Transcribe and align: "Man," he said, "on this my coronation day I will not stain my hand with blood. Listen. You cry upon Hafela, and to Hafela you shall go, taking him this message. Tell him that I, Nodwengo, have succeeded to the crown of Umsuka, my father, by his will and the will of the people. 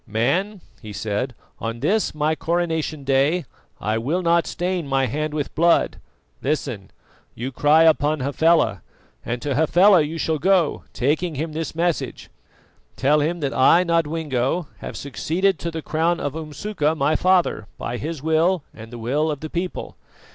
"Man," 0.07 0.61
he 0.81 0.93
said, 0.93 1.35
"on 1.59 1.79
this 1.79 2.15
my 2.15 2.33
coronation 2.33 3.03
day 3.03 3.45
I 3.79 3.99
will 3.99 4.23
not 4.23 4.47
stain 4.47 4.87
my 4.87 5.05
hand 5.05 5.31
with 5.35 5.53
blood. 5.53 5.97
Listen. 6.41 6.89
You 7.35 7.51
cry 7.51 7.83
upon 7.83 8.19
Hafela, 8.21 8.81
and 9.23 9.43
to 9.43 9.53
Hafela 9.53 10.01
you 10.01 10.17
shall 10.17 10.39
go, 10.39 10.85
taking 10.91 11.35
him 11.35 11.53
this 11.53 11.75
message. 11.75 12.31
Tell 12.95 13.19
him 13.19 13.41
that 13.41 13.53
I, 13.53 13.83
Nodwengo, 13.83 14.69
have 14.79 14.97
succeeded 14.97 15.59
to 15.59 15.69
the 15.69 15.83
crown 15.83 16.19
of 16.19 16.33
Umsuka, 16.35 16.95
my 16.95 17.15
father, 17.15 17.67
by 17.77 17.97
his 17.97 18.23
will 18.23 18.63
and 18.73 18.91
the 18.91 18.97
will 18.97 19.29
of 19.29 19.41
the 19.41 19.51
people. 19.51 19.97